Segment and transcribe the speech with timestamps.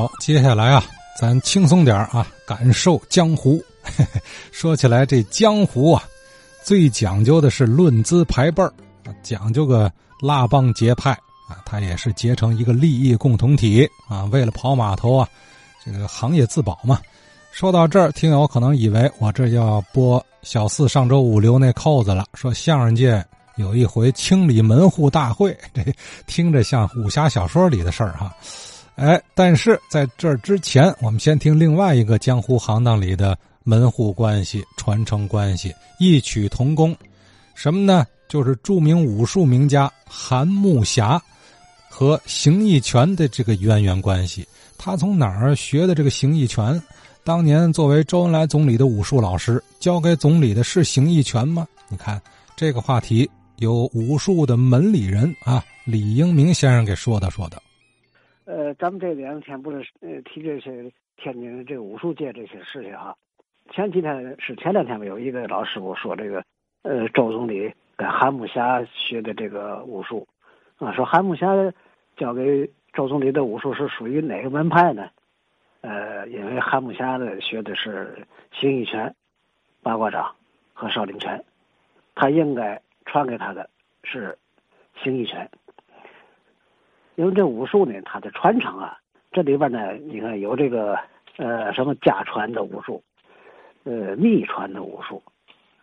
[0.00, 0.82] 好，接下来啊，
[1.14, 3.62] 咱轻松点啊，感受江湖。
[4.50, 6.02] 说起来，这江湖啊，
[6.64, 8.72] 最讲究的是论资排辈儿，
[9.22, 9.92] 讲究个
[10.22, 11.10] 拉帮结派
[11.46, 14.24] 啊，它也是结成一个利益共同体啊。
[14.32, 15.28] 为了跑码头啊，
[15.84, 16.98] 这个行业自保嘛。
[17.52, 23.22] 说到这儿，听友可能以为我这要播小四上周五留那扣子了，说相声界
[23.56, 25.84] 有一回清理门户大会，这
[26.26, 28.34] 听着像武侠小说里的事儿哈。
[29.00, 36.94] 哎，但是在这之前，我们先听另外一个江湖行当里的门户关系、传承关系，异曲同工。
[37.54, 38.06] 什么呢？
[38.28, 41.18] 就是著名武术名家韩木侠
[41.88, 44.46] 和形意拳的这个渊源关系。
[44.76, 46.78] 他从哪儿学的这个形意拳？
[47.24, 51.66] 当年作为周恩来总理的武术老师，教给总理的是形意拳吗？
[51.88, 52.20] 你看
[52.54, 57.56] 这个话题，由武术的门里人啊李英明先生给说道说道。
[58.50, 63.16] 呃，咱们这两天不是呃提这些天津这个武术界这些事情哈。
[63.70, 66.42] 前几天是前两天吧，有一个老师傅说这个，
[66.82, 70.26] 呃，周总理跟韩木侠学的这个武术，
[70.78, 71.46] 啊，说韩木侠
[72.16, 75.08] 教给周总理的武术是属于哪个门派呢？
[75.82, 79.14] 呃，因为韩木侠的学的是形意拳、
[79.80, 80.34] 八卦掌
[80.74, 81.44] 和少林拳，
[82.16, 83.70] 他应该传给他的
[84.02, 84.36] 是
[85.04, 85.48] 形意拳。
[87.20, 88.96] 因为这武术呢，它的传承啊，
[89.30, 90.98] 这里边呢，你看有这个
[91.36, 93.04] 呃什么家传的武术，
[93.84, 95.22] 呃秘传的武术，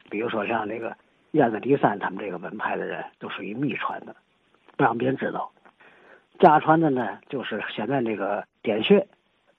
[0.09, 0.97] 比如说像那个
[1.33, 4.15] 燕子第三他们这个门派的人都属于秘传的，
[4.75, 5.51] 不让别人知道。
[6.39, 9.07] 家传的呢，就是现在这个点穴，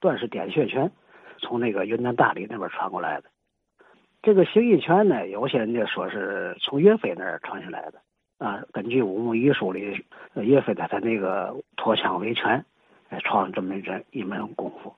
[0.00, 0.90] 段氏点穴拳，
[1.38, 3.28] 从那个云南大理那边传过来的。
[4.20, 8.00] 这个形意拳呢，有些人家说是从岳飞那儿传下来的。
[8.38, 12.64] 啊，根据武穆遗书里，岳飞的他那个脱枪维权，
[13.10, 14.94] 哎，创这么这一门功夫。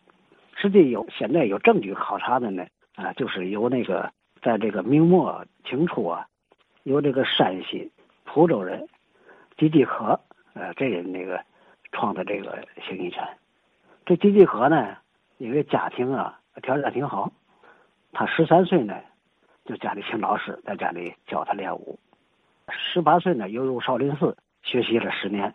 [0.56, 6.26] 实际有现在有证据考察的呢，啊，就是由那个在这个明末清初啊，
[6.82, 7.90] 由这个山西
[8.24, 8.86] 蒲州人
[9.56, 10.20] 季继可，
[10.52, 11.42] 呃，这人那个
[11.92, 13.26] 创的这个形意拳。
[14.04, 14.98] 这季继可呢，
[15.38, 17.32] 因为家庭啊条件挺好，
[18.12, 18.94] 他十三岁呢，
[19.64, 21.98] 就家里请老师在家里教他练武。
[22.70, 25.54] 十八岁呢，又入少林寺学习了十年。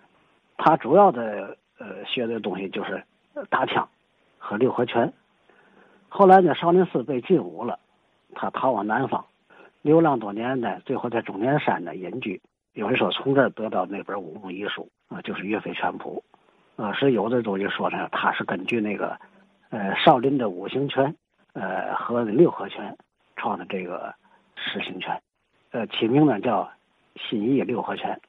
[0.57, 3.03] 他主要的呃学的东西就是
[3.49, 3.87] 打枪
[4.37, 5.11] 和六合拳。
[6.07, 7.77] 后来呢，少林寺被禁武了，
[8.35, 9.25] 他逃往南方，
[9.81, 12.41] 流浪多年呢，最后在终年山呢隐居。
[12.73, 16.23] 有人说从这儿得到那本武功遗书啊，就是《岳飞全谱》
[16.83, 19.19] 啊，是有的东西说呢，他是根据那个
[19.71, 21.13] 呃少林的五行拳
[21.53, 22.95] 呃和六合拳
[23.35, 24.13] 创的这个
[24.55, 25.21] 十形拳，
[25.71, 26.71] 呃起名呢叫。
[27.15, 28.19] 新义六合拳。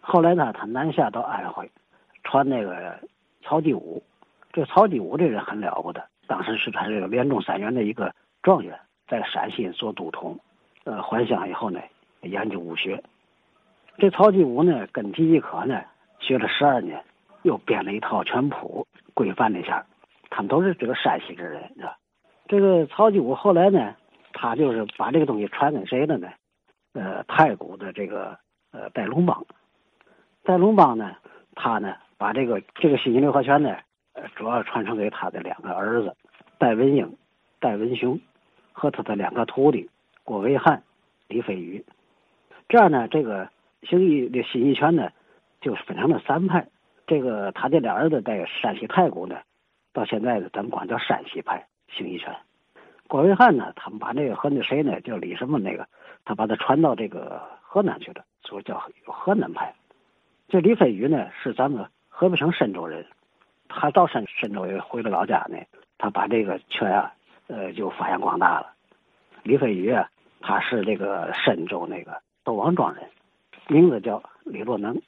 [0.00, 1.70] 后来呢，他南下到安徽，
[2.24, 2.98] 传那个
[3.42, 4.02] 曹继武。
[4.52, 10.38] 这曹继武这人很了不得，当时是他这个连中三元的一个状元，在陕西做都统。
[10.84, 11.80] 呃，还乡以后呢，
[12.22, 13.02] 研究武学。
[13.98, 15.82] 这曹继武呢，跟季继可呢
[16.18, 17.04] 学了十二年，
[17.42, 19.84] 又编了一套拳谱，规范了一下。
[20.30, 21.96] 他们都是这个山西之人，是吧？
[22.46, 23.94] 这个曹继武后来呢，
[24.32, 26.28] 他就是把这个东西传给谁了呢？
[26.98, 28.36] 呃，太古的这个
[28.72, 29.46] 呃戴龙邦，
[30.42, 31.14] 戴龙邦呢，
[31.54, 33.76] 他呢把这个这个新型六合拳呢，
[34.14, 36.16] 呃，主要传承给他的两个儿子
[36.58, 37.16] 戴文英、
[37.60, 38.18] 戴文雄
[38.72, 39.88] 和他的两个徒弟
[40.24, 40.82] 郭维汉、
[41.28, 41.84] 李飞宇。
[42.68, 43.48] 这样呢，这个
[43.82, 45.12] 形意的新意拳呢，
[45.60, 46.66] 就分成了三派。
[47.06, 49.36] 这个他这俩儿子在山西太谷呢，
[49.92, 52.34] 到现在呢，咱们管叫山西派形意拳。
[53.08, 55.88] 郭维汉呢，他们把那个和那谁呢，叫李什么那个。
[56.26, 59.74] 他把他传到这个河南去了，所以叫河南派。
[60.46, 63.06] 这李飞宇呢是咱们河北省深州人，
[63.66, 65.56] 他到深深州也回了老家呢，
[65.96, 67.10] 他把这个拳啊，
[67.46, 68.72] 呃，就发扬光大了。
[69.42, 70.06] 李飞宇啊，
[70.42, 73.08] 他是这个深州那个窦王庄人，
[73.68, 75.00] 名字叫李洛能，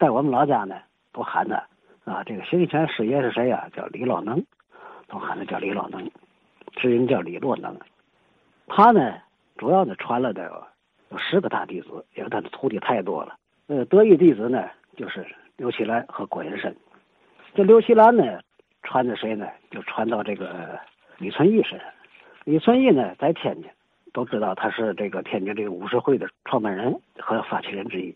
[0.00, 0.74] 在我们老家呢
[1.12, 1.62] 都喊他
[2.04, 3.68] 啊，这个形意拳师爷是谁呀？
[3.72, 4.44] 叫李洛能，
[5.06, 6.10] 都喊他叫李洛能，
[6.78, 7.78] 实人叫李洛能。
[8.66, 9.16] 他呢。
[9.58, 10.44] 主要呢传了的
[11.08, 13.38] 有十个大弟子，因为他的徒弟太多了。
[13.68, 14.68] 呃，得意弟子呢
[14.98, 15.26] 就是
[15.56, 16.76] 刘奇兰和郭延生。
[17.54, 18.38] 这刘奇兰呢
[18.82, 19.48] 传的谁呢？
[19.70, 20.78] 就传到这个
[21.16, 21.88] 李存义身上。
[22.44, 23.70] 李存义呢在天津，
[24.12, 28.14] 都知道他是这个天津这个武术会的创办人和发起人之一。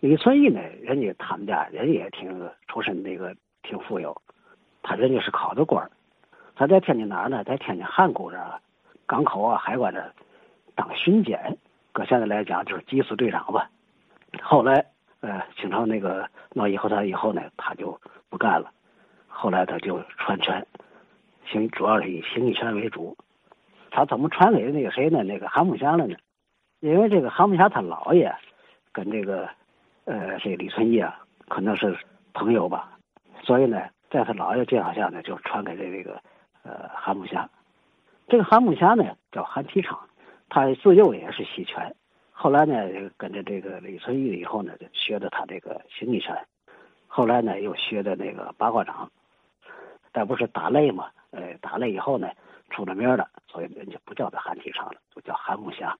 [0.00, 3.32] 李存义呢，人家他们家人也挺出身那个
[3.62, 4.20] 挺富有，
[4.82, 5.88] 他人家是考的官儿
[6.56, 7.44] 他在天津哪儿呢？
[7.44, 8.58] 在天津汉沽这儿，
[9.06, 10.10] 港口啊，海关这儿。
[10.74, 11.58] 当巡检，
[11.92, 13.70] 搁现在来讲就是缉私队长吧。
[14.42, 14.86] 后来，
[15.20, 18.00] 呃，清朝那个闹以后他以后呢，他就
[18.30, 18.70] 不干了。
[19.28, 20.66] 后来他就传拳，
[21.44, 23.14] 行主要是以形意拳为主。
[23.90, 25.22] 他怎么传给那个谁呢？
[25.22, 26.16] 那个韩木祥了呢？
[26.80, 28.34] 因为这个韩木祥他姥爷
[28.92, 29.46] 跟这个
[30.06, 31.94] 呃这李存义啊，可能是
[32.32, 32.96] 朋友吧，
[33.42, 36.18] 所以呢，在他姥爷介绍下呢，就传给了这个
[36.66, 37.48] 呃韩木侠。
[38.28, 39.98] 这个韩木侠呢叫韩提昌，
[40.48, 41.94] 他自幼也是习拳，
[42.32, 42.74] 后来呢
[43.16, 46.36] 跟着这个李存义以后呢，就学的他这个形意拳，
[47.06, 49.10] 后来呢又学的那个八卦掌，
[50.12, 51.10] 但不是打擂嘛？
[51.30, 52.28] 呃，打擂以后呢。
[52.68, 55.96] 出了名了，所以人家不叫他韩提昌了，就叫韩木侠。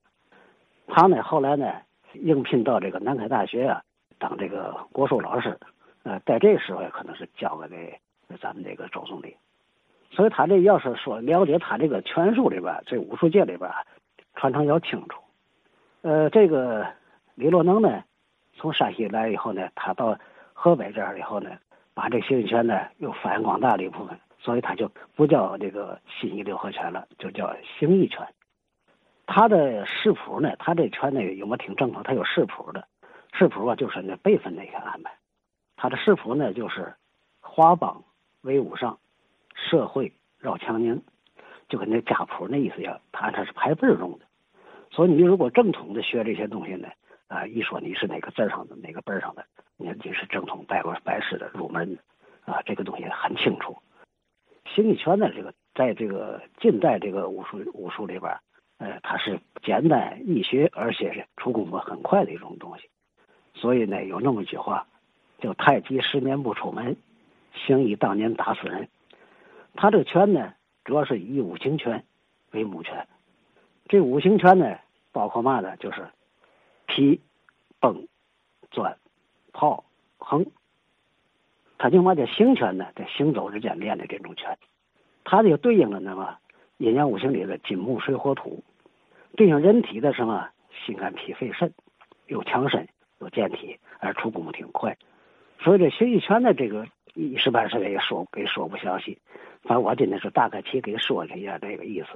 [0.89, 1.73] 他呢，后来呢，
[2.15, 3.81] 应聘到这个南开大学啊，
[4.19, 5.57] 当这个国术老师。
[6.03, 7.69] 呃，在这时候可能是教给
[8.29, 9.37] 这咱们这个周总理。
[10.11, 13.71] 所以他这要是说了解他这个拳术里边，这武术界里边
[14.35, 15.21] 传承要清楚。
[16.03, 16.87] 呃，这个
[17.35, 18.03] 李洛能呢，
[18.55, 20.19] 从山西来以后呢，他到
[20.53, 21.51] 河北这儿以后呢，
[21.95, 24.19] 把这形意拳呢又发扬光大了一部分。
[24.39, 28.25] 所以他就不叫这个新义六合拳了，就叫形意拳。
[29.27, 32.03] 他的视谱呢，他这拳呢有没挺正统？
[32.05, 32.87] 他有视谱的，
[33.33, 35.11] 视谱啊就是那辈分那个安排。
[35.75, 36.95] 他的视谱呢就是
[37.41, 38.05] 华邦
[38.43, 38.99] 为武上，
[39.57, 41.03] 社会绕枪宁，
[41.69, 43.01] 就跟那家谱那意思一样。
[43.11, 44.27] 他他是排辈儿用的。
[44.91, 46.89] 所以你如果正统的学这些东西呢，
[47.27, 49.45] 啊，一说你是哪个字上的哪个辈儿上的，
[49.77, 52.03] 你你是正统拜过拜师的入门的，
[52.53, 53.77] 啊，这个东西很清楚。
[54.75, 58.37] 形意拳呢，这个在这个近代这个武术武术里边，
[58.79, 62.89] 呃，它是简单易学，而且是出功夫很快的一种东西。
[63.55, 64.87] 所以呢，有那么一句话，
[65.41, 66.97] 叫“太极十年不出门，
[67.55, 68.89] 形意当年打死人”。
[69.77, 72.05] 他这个拳呢，主要是以五行拳
[72.51, 73.07] 为母拳。
[73.89, 74.79] 这五行拳呢，
[75.13, 75.77] 包括嘛呢？
[75.77, 76.09] 就是
[76.87, 77.21] 劈、
[77.79, 78.09] 蹦、
[78.71, 78.97] 钻、
[79.53, 79.85] 炮、
[80.19, 80.47] 横。
[81.79, 84.59] 他就嘛叫行拳呢，在行走之间练的这种拳，
[85.25, 86.39] 它就对应了那么
[86.79, 88.65] 阴阳五行里的金木水火土，
[89.37, 90.49] 对应人体的什么
[90.85, 91.73] 心肝脾肺肾，
[92.29, 92.89] 又强身
[93.21, 94.97] 又健体，而出功挺快。
[95.61, 99.19] 所以这学习圈的这个一时半时的也说给说不详细，
[99.63, 102.09] 反正我今天是大概其给说了一下这个意思。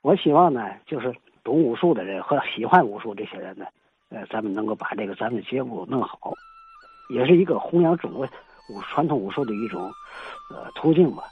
[0.00, 3.66] 我希望呢，就是懂武术的人和喜欢武术这些人呢，
[4.10, 6.32] 呃，咱们能够把这个咱们节目弄好，
[7.10, 8.26] 也是一个弘扬中国。
[8.70, 9.90] 武传统武术的一种
[10.50, 11.24] 呃途径吧。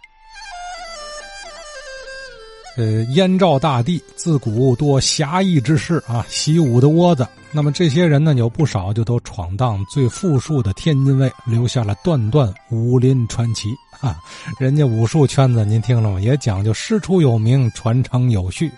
[2.77, 7.27] 呃，燕赵大地自古多侠义之士啊，习武的窝子。
[7.51, 13.71] 那么这些人呢，有不少就都闯荡最富庶的天津卫，留下了段段武林传奇
[14.01, 14.19] 啊。
[14.59, 16.21] 人家武术圈子，您听了吗？
[16.21, 18.71] 也讲究师出有名，传承有序。